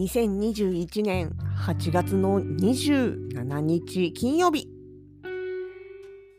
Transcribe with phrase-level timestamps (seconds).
[0.00, 4.66] 2021年8月の27日金曜日。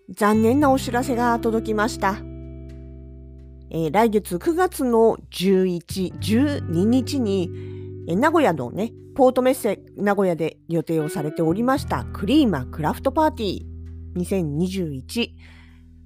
[0.09, 2.17] 残念なお知らせが届きました、
[3.69, 7.49] えー来月9月の11、12日に、
[8.09, 15.29] えー名古屋のねポートメッセ名古屋で予定をされておりましたクリーマクラフトパーティー2021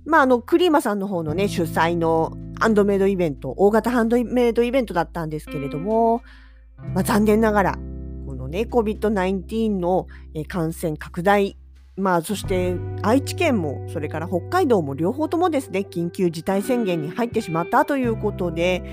[0.06, 6.22] まああのクリーマさんの方のね主催のハンドメイドイベント大型ハンドメイドイベントだったんですけれども
[6.78, 7.80] まあ、残念ながら、
[8.26, 10.08] このね、COVID-19 の
[10.48, 11.58] 感染拡大、
[11.98, 18.84] まあ、そして愛知県も、それから北海道も両方ともですね、緊急事態宣言に入ってしまったということで、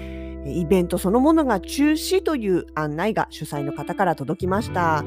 [0.47, 5.05] イベントそのものが中止という案内が主催の方から届きました。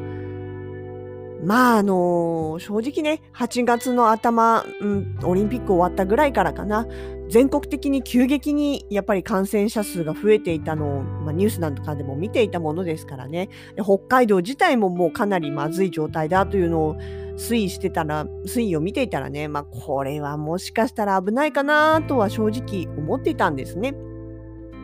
[1.44, 6.88] まあ、あの正直ね、8月の頭、うん、オリンピック終わったぐらいからかな、
[7.30, 13.50] 全国的に急激にやっぱり感染者数が増えていたのを、まあ、ニュースなんかでも見ていたものですからね
[13.82, 16.96] 北海道自体ももうかなりまずい状態だというのを
[17.38, 23.94] 推移してたら推移を見ていたらね、まあ、これはもしかしたら危ないかなとは正直思っていたんですね。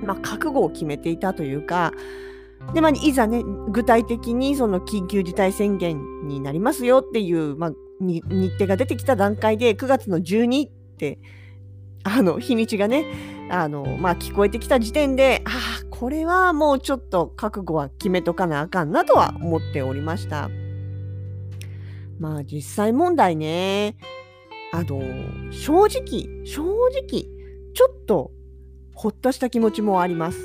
[0.03, 1.93] まあ、覚悟を決めていたというか
[2.73, 11.19] で、まあ、いざね具体的にその緊急事態宣言になりますよっていう、まあ、日程が出てきた段階で9月の12って
[12.03, 13.05] あの日にちがね
[13.49, 20.49] あの、まあ、聞こえてきた時点でああこれはもうちょっと覚悟は決めとかなあかんなとは思っておりました。
[22.19, 23.97] まあ実際問題ね
[24.73, 25.01] あの
[25.51, 27.25] 正直正直
[27.73, 28.31] ちょっと
[28.93, 30.39] ほっとした気持ちもあります。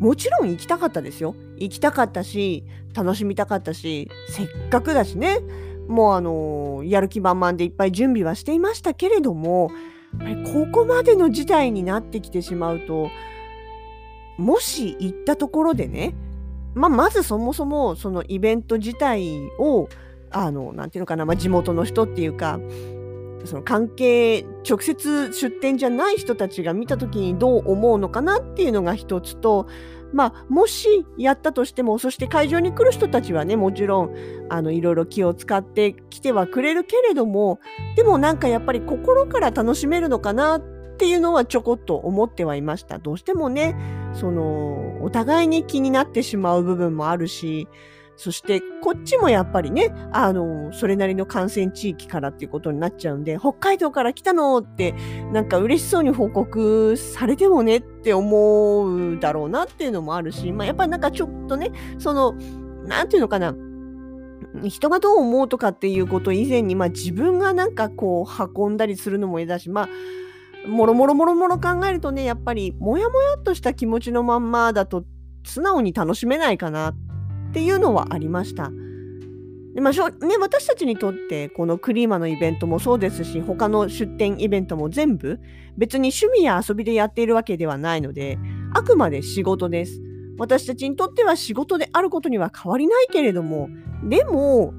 [0.00, 1.34] もちろん行きたかったですよ。
[1.56, 2.64] 行きたかったし
[2.94, 5.40] 楽しみたかったしせっかくだしね
[5.88, 9.70] もうあのやる気満々でいっぱい準備はしていましたけれども
[10.52, 13.10] ここまでの事態になってきてしまうと
[14.38, 16.14] もし行ったところでね、
[16.74, 19.88] まあ、まずそもそもそのイベント自体を
[20.30, 22.58] あのなんていうのかな、まあ、地元の人っていうか
[23.44, 29.66] その関係直接出店じゃない人たちが見た時にどう思うのかなっていうのが一つと
[30.12, 34.14] まあ、もしやったとしてもそして会場に来る人たちはねもちろん
[34.48, 37.60] あのいろいろ気を使ってきてはくれるけれども
[37.96, 40.60] でもなんかやっぱり心から楽しめるのかなっ
[40.96, 42.98] ていうのはちょこっと思ってはいました。
[42.98, 43.74] どうしてもね
[44.12, 47.68] そのお互いに気になってしまう部分もあるし
[48.20, 54.92] そしてこっちもやっぱりねあのそれなりの感染地域からっていうことになっちゃうんで北海道から来たのって
[55.32, 62.34] なんか嬉しそうに報告されてもねって思うだろうなっていうのもあるし、まあ、やっぱりなんかちょっとねその
[62.84, 63.54] なんていうのかな
[64.68, 69.88] 人がどう思うとかっていうこと以前に、まあ、自分がなんかこう運んだりするのも嫌だしま
[70.64, 75.06] あもろもろもろもろ考えるとねやっぱりモヤモヤっとした気持ちのまんまだと
[75.42, 76.94] 素直に楽しめないかなっ
[77.50, 78.70] っていうのはありました。
[79.74, 85.38] でまあしょね、私たちにとってこのクリーマのイベントもそうですし他の出店イベントも全部
[85.76, 88.38] 別に趣味や遊びでやっているわけではないので
[88.74, 90.00] あくまで仕事です。
[90.38, 93.68] 私たちにとっては仕事であることには変わりないけれども
[94.02, 94.72] でも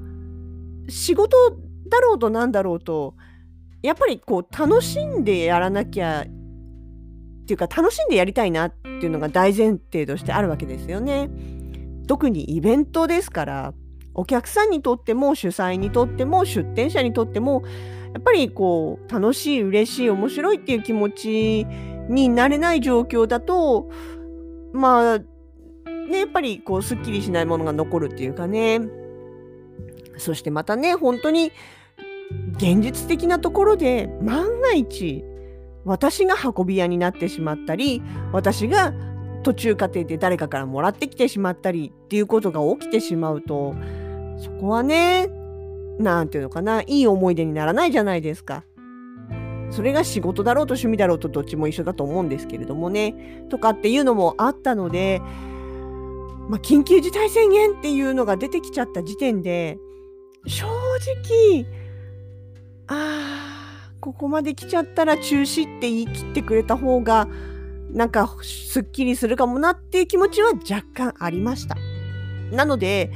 [0.88, 1.36] 仕事
[1.88, 3.14] だろうとなんだろうと
[3.82, 11.30] やっぱりこう楽しんでやらなきゃっていうか楽しんでやりたいなっていうのが大前提としてあるわけですよね。
[12.06, 13.74] 特にイベントですから
[14.14, 17.62] お客さんにとっても主催にとっても出店者にとっても
[18.12, 21.66] やっぱりこう楽しい嬉しい面白いっていう気持ち
[22.08, 23.90] になれない状況だと
[24.72, 28.80] まあねやっぱりこうすっきりしないものが残るっていうかね。
[30.18, 31.52] そしてまたね本当に
[32.56, 35.24] 現実的なところで万が一
[35.84, 38.02] 私が運び屋になってしまったり
[38.32, 38.92] 私が
[39.42, 43.74] 途中過程で誰かからもらってきてしまったりっていうことが起きてしまうと
[44.38, 45.28] そこはね
[45.98, 48.64] なんていうのかないい思い出にならないじゃないですか。
[49.70, 55.22] それが仕事だろうと趣味だろうとどっちも一緒だと思うんですけれどもねとかっていうのもあったので、
[56.50, 59.78] まあ、緊急事態宣言っていうのが出てきちゃった時点で
[60.46, 61.64] 正直
[62.86, 63.42] あー
[64.02, 67.28] ここまで来ちゃったら中止って言い切ってくれた方が、
[67.92, 71.76] なんかすっきりするかもなっていう気持ちは若干ありました。
[72.50, 73.10] なので、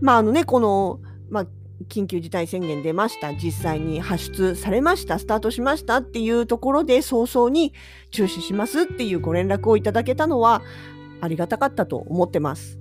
[0.00, 1.46] まああのね、この、まあ、
[1.88, 3.34] 緊急事態宣言出ました。
[3.34, 5.18] 実際に発出されました。
[5.18, 7.72] スタートしましたっていうところで早々に
[8.10, 10.62] 中止しますっていうご連絡をいただけたのは
[11.20, 12.78] ありがたかったと思ってます。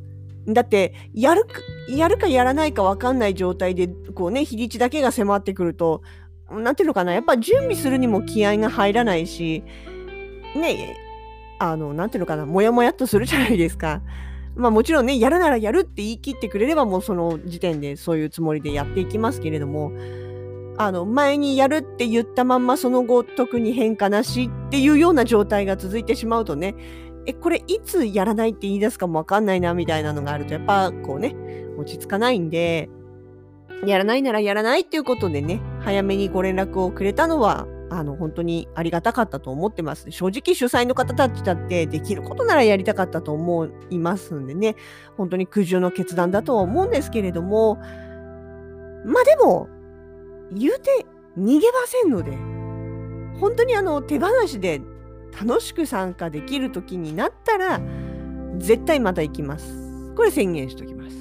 [0.48, 6.02] だって、やるか、やるかやらないかわかんない状態で、こうね、日にちだけが迫ってくると、
[6.50, 9.64] なんていうのかな、やっぱ準備するにも気合が入らないし、
[10.56, 11.09] ね、
[11.60, 14.02] あの、なんていうのかな、もやもやっとするじゃないですか。
[14.56, 19.92] まあもちろんね、やるならやるって言い切ってくれればもうその時点でそういうつもりでやっていきますけれども、
[20.78, 26.76] あの、前にやるって言ったまんまその後特に変化なしっていうような状態が続いてしまうとね、
[27.26, 31.36] え、これいつやらないって言い出すかもわかんないなみたいなのがあると、やっぱこうね、
[31.78, 32.90] 落ち着かないんで、
[33.86, 40.12] やらないならやらないっていうことでね、早めにご連絡をくれたのは、あの、本当にありがたかったと思ってます。
[40.12, 44.76] 正直主催の方たちだってできることならやりたかったと思いますんでね、
[45.18, 47.76] 本当に苦渋の決断だとは思うんですけれども、
[49.06, 49.70] まあでも、
[50.52, 51.06] 言うて
[51.38, 52.32] 逃げませんので、
[53.40, 54.82] 本当にあの手放しで
[55.40, 57.82] 楽しく参加できる時になったら、
[58.58, 60.14] 絶対また行きます。
[60.16, 61.16] これ宣言しときます。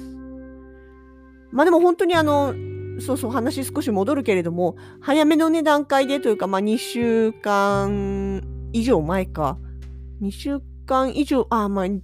[1.51, 2.53] まあでも本当にあの、
[3.01, 8.41] そうそう話少し戻るけれども、早めのね段階でというか、まあ2週間
[8.73, 9.57] 以上前か、
[10.21, 12.01] 2週間以上、あ、まあギ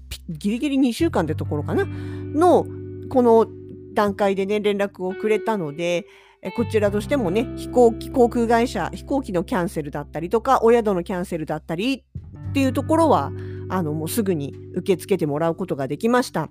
[0.52, 2.66] リギリ2週間ってところかな、の、
[3.10, 3.48] この
[3.94, 6.06] 段階でね、連絡をくれたので、
[6.42, 12.04] えこちらとしてもね、飛行機、航空会社、飛行機のキャンセルだったりとか、お宿のキャンセルだったり
[12.50, 13.32] っていうところは、
[13.70, 16.50] あの、もうすぐに受け付けてもらうことができました。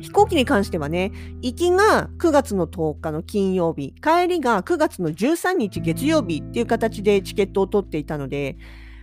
[0.00, 1.12] 飛行機に関してはね、
[1.42, 8.56] 行きが9月の10日の金曜日、帰りが9月の13日月曜日っていう形でチケットを取っていたので、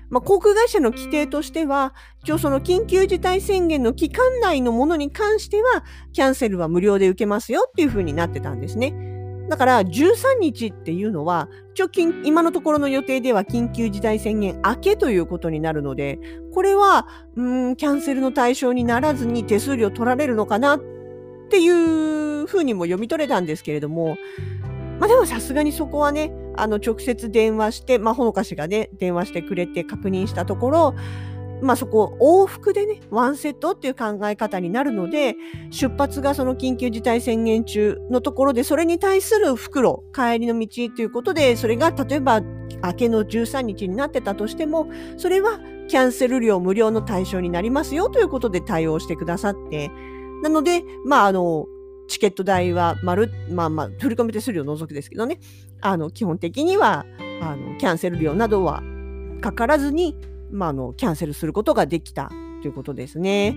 [0.09, 1.93] まあ、航空会社の規定としては、
[2.23, 5.83] 一応その緊急事態宣言の期間内のものに関しては、
[6.13, 9.08] キャンセルは無料で受けますよっていうふうになってたんですね。
[9.49, 16.19] だから13日っていうのは、直近、今のところの予定では緊急事態宣言明けということになるので、
[16.53, 20.79] これは、うん、キャンセルの対象にならずに手数料取られるのかなっ
[21.49, 24.17] ていうふうにも読み取れたんですけれども、
[24.99, 30.95] まあでもさすがにそこはね、あの直接電話して、まあほのかしがね、電話してくれて確認したところ、
[31.61, 35.35] まあそこ往復でね、ワンセットっていう考え方になるので、
[35.71, 49.91] 出発がその緊急事態宣言中のところで、それに対する袋、帰りの道ということで、それが例えば明けの13日になってたとしても、それはキャンセル料無料の対象になりますよということで対応してくださって、
[50.43, 51.65] なので、まああの、
[52.07, 55.39] チケット代は丸、まあまあ、振り込み手数料除くですけどね、
[55.81, 57.05] あの、基本的には、
[57.41, 58.81] あの、キャンセル料などは
[59.41, 60.15] かからずに、
[60.51, 62.29] まあ、あのキャンセルすることができた
[62.61, 63.55] ということですね。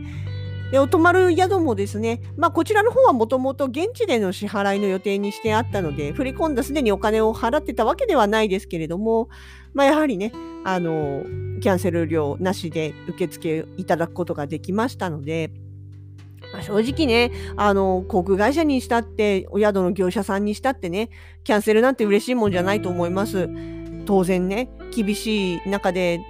[0.73, 9.29] で、お泊まる宿もですね、まあ、こちらの方はもともと現地での支払いの予定にしてあったので、振り込んだすでにお金を払ってたわけではないですけれども、
[9.75, 10.33] まあ、やはりね、
[10.65, 11.25] あの、
[11.61, 15.53] キャンセル料なしで受付いただくことができましたので、
[16.55, 21.11] まあ、正直ね、あの、航空会社にしたって、お宿の業者さんにしたってね、
[21.45, 23.51] キャンセルなんて嬉しいもんじゃないと思います。
[24.07, 26.21] 当然ね、厳しい中で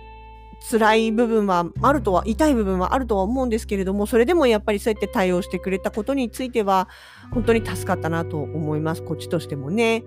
[0.71, 6.88] 辛い部分はあるとは、痛い部分はあるとは思うんですけれども、それでもやっぱりそうやって対応してくれたことについては、
[7.33, 9.02] 本当に助かったなと思います。
[9.02, 10.04] こっちとしてもね。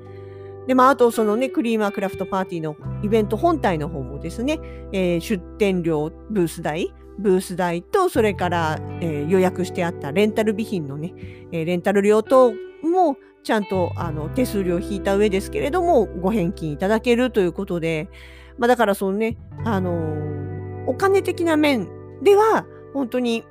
[0.68, 4.60] で、まあ、あと、そのね、クリーマークラフトパーティーのイベント本体の方もですね、
[4.92, 11.14] えー、出店料、ブース代、ブース代と、それから、えー、予約してあったレンタル備品のね、
[11.52, 12.52] えー、レンタル料等
[12.84, 18.10] も、ちゃんとあの手数料引いた上ですけれども、ご返金いただけるということで、
[18.58, 20.45] まあ、だからそのね、あの、
[20.88, 21.88] お金的な面
[22.22, 23.44] では、本当に、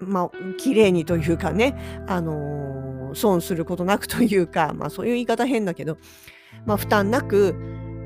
[0.00, 5.98] まあ、綺麗にというかね、あのー、損することなくというか、まあ、そういう言い方変だけど、
[6.66, 7.54] まあ、負担なく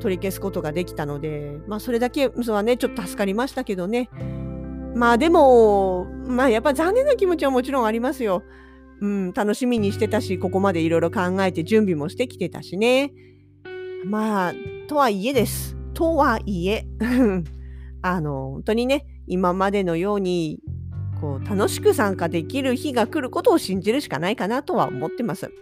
[0.01, 4.11] 取り消すことができたので、まあ、それだけそれはね、ちょっと助かりましたけどね。
[4.95, 8.43] まあ、でも、まあ、やっぱ残念な気持ちはもちろんありますよ。
[9.01, 13.13] うん、楽しみにしてたし、ここまでいろいろ考えて準備もしてきてたしね。
[14.05, 14.55] まあ、
[14.89, 15.77] とはいえです。
[15.95, 16.87] とはいえ、
[18.03, 20.61] あの、本当にね、今までのように、
[21.21, 25.53] こう、楽しく参加できる日が来ることを信じるしかないかなとは思ってます。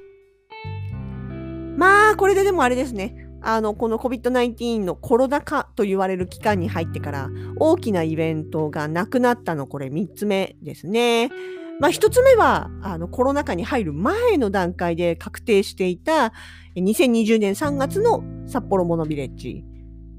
[1.76, 3.14] まあ、これででもあれですね。
[3.42, 11.30] あの、この COVID-19 のコロナ禍と言われる期間に入ってから、大きなイベントがなくなったの、これ3つ目ですね。
[11.78, 16.32] まあ、1つ目は、あの、コロナ禍に入る前の段階で確定していた、
[16.76, 19.64] 2020年3月の札幌モノビレッジ。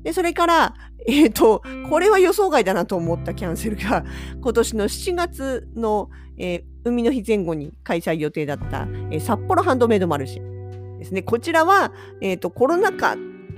[0.04, 0.74] で、それから、
[1.08, 4.04] えっ、ー、と、これは予想外だなと思ったキャンセルが、
[4.42, 11.22] 今年の7月の、えー、海の日前後に開催予定だった、えー、札幌ハンドメイドマルシェですね。
[11.22, 11.92] こちらは、
[12.22, 13.16] えっ、と、コロナ禍、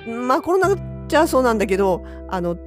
[0.08, 0.76] まあコロナ
[1.08, 2.58] じゃそうなんだけど、あの、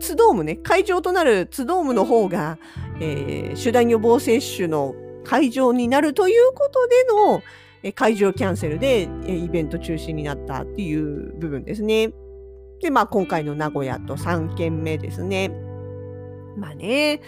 [0.00, 2.58] ツドームね、会場となるツドームの方が、
[3.00, 7.42] えー、集団予防接種の会場になるということでの、
[7.82, 12.10] え会場キャンセルで、えイベント中止になったっていう部分ですね。
[12.80, 15.50] で、まあ今回の名古屋と3件目ですね。
[16.56, 17.20] まあね、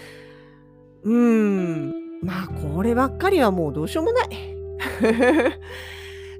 [1.03, 4.29] うーん、まあこればっかりはもうどうしようもない。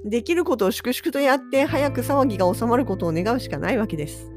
[0.05, 4.31] できることを粛々とやって早く騒ぎが収まることを願うしかないわけです。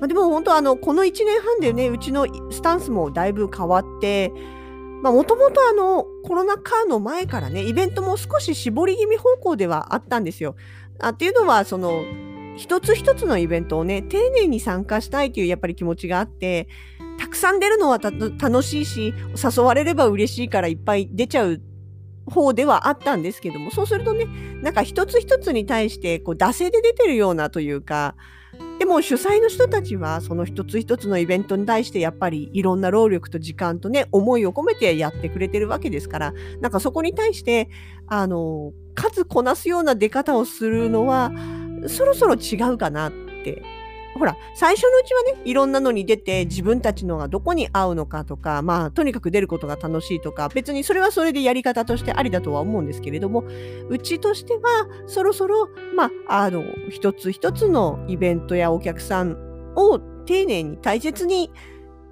[0.00, 4.32] まあ、でも本当あのこの1年半でねうちのスタンスもだいぶ変わって
[5.02, 10.56] もともとあのコロナ禍の前からねイベントも少し絞り気味方向ではあったんですよ。
[11.00, 12.02] あっていうのはその
[12.58, 16.68] 一つ一つのイベントをね丁寧に参加したいというやっぱり気持ちがあって
[17.18, 21.62] たくさん出るのは楽しいし誘われれば嬉しいからいっぱい出ちゃう
[22.26, 24.26] 方ではあったんですけどもそうするとね
[24.62, 28.16] なんか一つ一つに対してこう惰性で出てるようなというか
[28.78, 37.68] でも主催の人たちはその一つ一つのイベントに対してやっぱりいろんな労力と時間とね思いを込めてやってくれてるわけですからなんかそこに対して
[38.06, 41.32] あの数こなすような出方をするのは
[41.86, 43.12] そろそろ違うかなっ
[43.44, 43.62] て。
[44.18, 53.44] ほら、最初のうちはね、いろんなのに出て自分たちのがどこに合うのかとか、まあ、とにかく出ることが楽しいとか、別にそれはそれでやり方としてありだとは思うんですけれども、
[53.88, 59.36] うちとしては、そろそろ、まあ、あの、一つ一つのイベントやお客さん
[59.76, 61.52] を丁寧に大切に、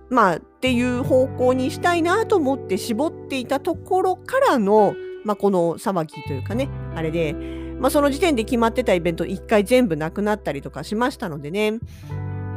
[0.08, 4.94] まあ、っていう方向にしたいなと思って絞っていたところからの、
[5.24, 11.78] まあ、この騒ぎというかね、あれで、まあ、その時点で決まってたイベント1回全部なくなったりとかしましたのでね。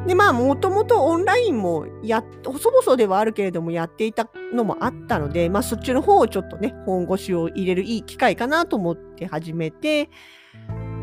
[0.08, 10.10] で、まあ、もともとオンラインもや、細々ではあるけれどもやっていたのもあったので、まあ、そっちの方をちょっとね、本腰を入れるいい機会かなと思って始めて、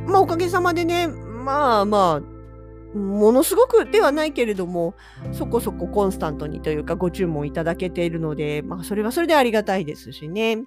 [0.08, 4.96] まあ、おかげさまでね、まあまあ、ものすごくではないけれども、
[5.30, 10.64] そこそこコンスタントにというかご注文いただけているので、まあ、それはそれでありがたいですしね。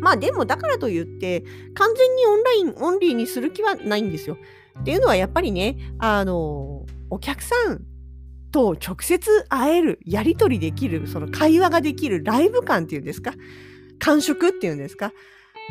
[0.00, 4.36] まあでもだからといって完全にオンラインオンリーにする気はないんですよ。
[4.80, 7.82] っていうのはやっぱりねあのお客さん
[8.50, 13.32] と直接会えるやり取りできるその会話ができるライブ感っていうんですか？
[13.98, 15.12] 感触っていうんですか？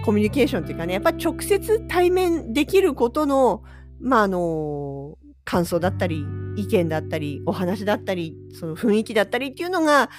[0.05, 3.63] コミュニケーションっていうかねやっぱ直接対面できることの
[3.99, 6.25] まああの感想だったり
[6.55, 10.09] 意見だったりお話だったりその雰囲気だったりっていうのが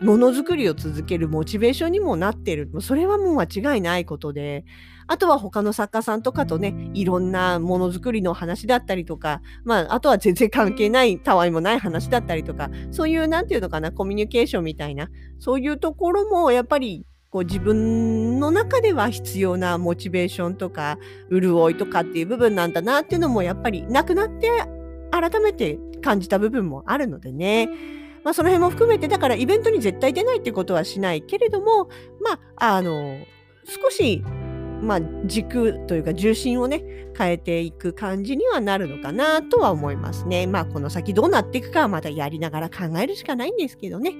[0.00, 2.70] ものづくりを続けるモチベーションにもなっている。
[2.80, 4.64] それはもう間違いないことで、
[5.06, 20.98] あとは他の作家さんとかとね、いろんなものづくりの話だったりとか、まあ、あとは全然関係ない、たわいもない話だったりとか、そういう、なんていうのかな、コミュニケーションみたいな、そういうところも、やっぱり、こう自分の中では必要なモチベーションとか、
[21.30, 24.48] 潤いとかっていう部分なんだなっていうのも、やっぱりなくなって、
[25.10, 27.68] 改めて感じた部分もあるのでね。
[28.24, 31.88] まあ、その辺も含めて、だからイベントに絶対出ないってことはしないけれども、
[32.20, 33.18] まあ、あの、
[33.64, 34.22] 少し、
[34.82, 36.82] まあ、軸というか重心をね、
[37.16, 40.46] 変えていく感じにはなるのかなとは思いますね。
[40.46, 44.14] まあ、この先どうなっていくかはまたやりながら考えるしかないんですけどね。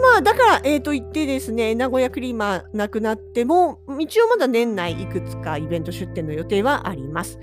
[0.00, 7.38] まあ、だから、えっ、ー、と言ってですね、名古屋クリーマーなくなっても、一応まだ年内いくつかイベント出店の予定はあります。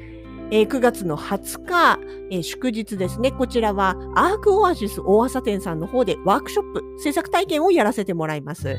[0.52, 2.00] えー、9月の20日、
[2.32, 3.32] えー、祝日ですね。
[3.32, 8.78] こちらはアークオアシス大朝店さんの方でワークショップ、制作体験をやらせてもらいます。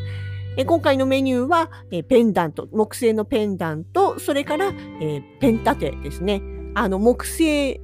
[0.56, 6.40] えー、今回のメニューは、えペンダント、木製のペンダント、それから、えペン立てですね。
[6.74, 7.80] あの、木製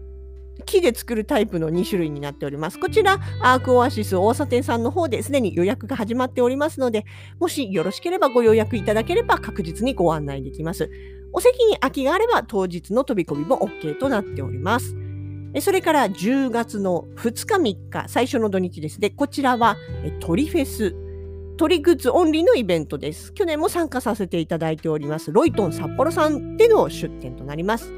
[0.65, 2.79] 木で作るタイプの2種類になっております。
[2.79, 7.05] こちら、アークオアシス大佐店さんの方ですでに予約が始まっておりますので、
[7.41, 10.91] もしよろしければご予約いただければ確実にご案内できます。
[11.33, 14.95] お席に空きがあれば当日の飛び込みも OK となっております。
[15.61, 19.11] それから10月の2日3日、最初の土日ですね。
[19.11, 19.77] こちらは
[20.21, 20.95] 鳥フェス。
[21.59, 23.33] 鳥グッズオンリーのイベントです。
[23.35, 25.31] 去年も参加させていただいております。
[25.31, 27.93] ロイトン札幌さんでの出店となります。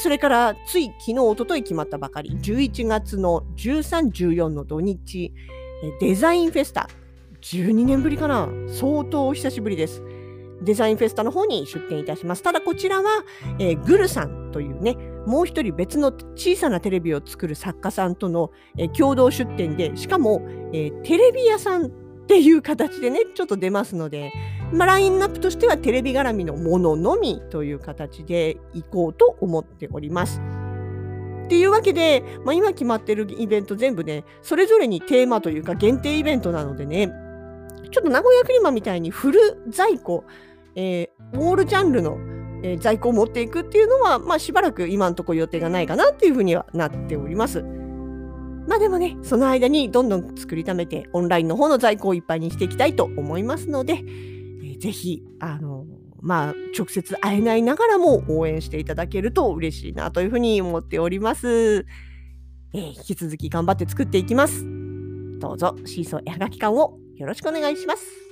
[0.00, 5.32] それからつい昨日、おととい決まったばかり、11月の13、14の土日、
[6.00, 6.88] デザインフェスタ。
[7.40, 10.02] 12年ぶりかな相当お久しぶりです。
[10.62, 12.42] デザインフェスタの方に出展いたします。
[12.42, 13.24] ただこちらは、
[13.58, 14.96] えー、グルさんというね、
[15.26, 20.42] もう一人別の小さなテレビを作る作家さんとの、えー、共同出展で、しかも、
[20.72, 21.90] えー、テレビ屋さんっ
[22.26, 24.32] ていう形でね、ちょっと出ますので、
[24.72, 30.40] まあ、ラインナップとしてはテレビ絡みのもののみという形でいこうと思っております。
[31.44, 37.12] っていうわけで、まあ、今決まってるイベント全部ね、それぞれにテーマというか限定イベントなのでね、
[37.90, 40.24] ちょっと名古屋クリマみたいにフル在庫、
[40.74, 42.16] えー、オールジャンルの、
[42.62, 47.62] えー、在庫を持っていくっていうのは、まあ、しばらく今のところ予定がないかなっていうふうにはなっております。
[48.66, 55.84] まあでもね、その間にどんどん作りためて、オンラインの方の在庫をいっぱいにしていきたいと思いますので、えー、ぜひ、あの
[56.22, 61.84] まあ、直接会えないながらも応援していただけると嬉しいなというふうに思っております。
[62.72, 64.64] えー、引き続き頑張って作っていきます。
[65.38, 68.24] どうぞシーソー絵はがき館をよろしくお願いします。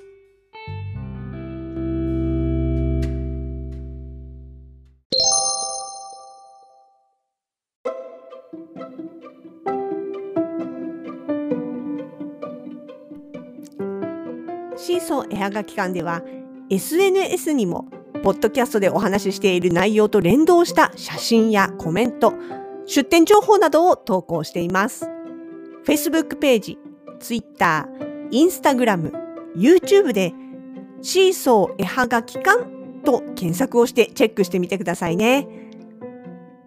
[14.77, 16.23] シーソー絵はがき館では
[16.69, 17.87] SNS にも
[18.25, 22.35] ポッドキャストでお話ししている内容と連動した写真やコメント、
[22.87, 25.09] 出展情報などを投稿しています。
[25.85, 26.79] Facebook ページ、
[27.21, 27.89] Twitter、
[28.33, 29.13] Instagram、
[29.57, 30.33] YouTube で
[31.03, 32.65] シーソー絵はがき館
[33.05, 35.47] と検索をしてチェックしてみてくださいね。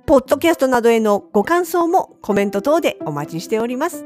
[0.06, 4.06] ポッドキャストなどへのご感想もコメント等でお待ちしております。